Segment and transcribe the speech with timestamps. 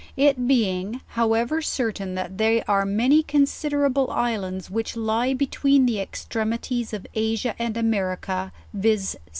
[0.17, 6.91] It being, however, certain that they are many considerable islands which lie between the extremities
[6.91, 9.15] of Asia and Amer ica, viz.